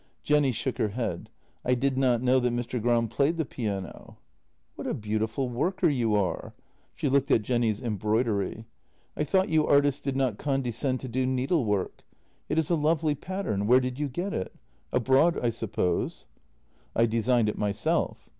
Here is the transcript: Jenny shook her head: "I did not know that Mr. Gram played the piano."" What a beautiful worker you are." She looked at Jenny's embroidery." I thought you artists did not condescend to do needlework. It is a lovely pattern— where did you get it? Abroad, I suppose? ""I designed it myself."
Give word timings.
Jenny 0.23 0.51
shook 0.51 0.79
her 0.79 0.87
head: 0.87 1.29
"I 1.63 1.75
did 1.75 1.95
not 1.95 2.23
know 2.23 2.39
that 2.39 2.51
Mr. 2.55 2.81
Gram 2.81 3.07
played 3.07 3.37
the 3.37 3.45
piano."" 3.45 4.17
What 4.75 4.87
a 4.87 4.95
beautiful 4.95 5.47
worker 5.47 5.89
you 5.89 6.15
are." 6.15 6.55
She 6.95 7.07
looked 7.07 7.29
at 7.29 7.43
Jenny's 7.43 7.79
embroidery." 7.83 8.65
I 9.15 9.23
thought 9.23 9.49
you 9.49 9.67
artists 9.67 10.01
did 10.01 10.15
not 10.17 10.39
condescend 10.39 11.01
to 11.01 11.07
do 11.07 11.27
needlework. 11.27 12.03
It 12.49 12.57
is 12.57 12.71
a 12.71 12.75
lovely 12.75 13.13
pattern— 13.13 13.67
where 13.67 13.79
did 13.79 13.99
you 13.99 14.09
get 14.09 14.33
it? 14.33 14.55
Abroad, 14.91 15.37
I 15.39 15.49
suppose? 15.49 16.25
""I 16.95 17.05
designed 17.05 17.47
it 17.47 17.59
myself." 17.59 18.27